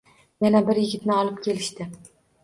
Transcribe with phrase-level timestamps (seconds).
[0.45, 1.87] Yana bir yigitni olib kelishdi